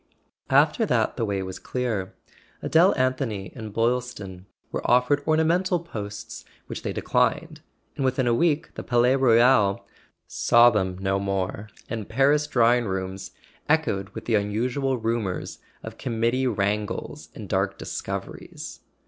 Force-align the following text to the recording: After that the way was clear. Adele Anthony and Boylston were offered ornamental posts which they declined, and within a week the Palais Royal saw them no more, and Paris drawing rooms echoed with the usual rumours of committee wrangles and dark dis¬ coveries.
After 0.49 0.83
that 0.87 1.15
the 1.15 1.25
way 1.25 1.43
was 1.43 1.59
clear. 1.59 2.15
Adele 2.63 2.95
Anthony 2.97 3.53
and 3.55 3.71
Boylston 3.71 4.47
were 4.71 4.81
offered 4.89 5.21
ornamental 5.27 5.79
posts 5.79 6.43
which 6.65 6.81
they 6.81 6.91
declined, 6.91 7.61
and 7.95 8.03
within 8.03 8.25
a 8.25 8.33
week 8.33 8.73
the 8.73 8.81
Palais 8.81 9.15
Royal 9.15 9.85
saw 10.25 10.71
them 10.71 10.97
no 10.99 11.19
more, 11.19 11.69
and 11.87 12.09
Paris 12.09 12.47
drawing 12.47 12.85
rooms 12.85 13.29
echoed 13.69 14.09
with 14.15 14.25
the 14.25 14.33
usual 14.33 14.97
rumours 14.97 15.59
of 15.83 15.99
committee 15.99 16.47
wrangles 16.47 17.29
and 17.35 17.47
dark 17.47 17.77
dis¬ 17.77 18.03
coveries. 18.03 18.79